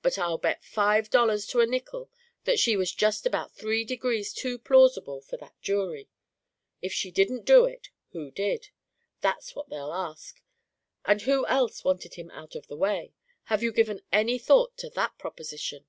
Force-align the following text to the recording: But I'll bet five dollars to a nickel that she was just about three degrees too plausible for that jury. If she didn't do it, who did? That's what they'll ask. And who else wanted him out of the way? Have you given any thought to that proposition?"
But 0.00 0.16
I'll 0.16 0.38
bet 0.38 0.62
five 0.62 1.10
dollars 1.10 1.44
to 1.48 1.58
a 1.58 1.66
nickel 1.66 2.08
that 2.44 2.60
she 2.60 2.76
was 2.76 2.92
just 2.94 3.26
about 3.26 3.56
three 3.56 3.82
degrees 3.84 4.32
too 4.32 4.60
plausible 4.60 5.20
for 5.20 5.36
that 5.38 5.60
jury. 5.60 6.08
If 6.80 6.92
she 6.92 7.10
didn't 7.10 7.44
do 7.44 7.64
it, 7.64 7.88
who 8.12 8.30
did? 8.30 8.68
That's 9.22 9.56
what 9.56 9.68
they'll 9.68 9.92
ask. 9.92 10.40
And 11.04 11.22
who 11.22 11.44
else 11.48 11.82
wanted 11.82 12.14
him 12.14 12.30
out 12.30 12.54
of 12.54 12.68
the 12.68 12.76
way? 12.76 13.12
Have 13.46 13.60
you 13.64 13.72
given 13.72 14.02
any 14.12 14.38
thought 14.38 14.76
to 14.76 14.90
that 14.90 15.18
proposition?" 15.18 15.84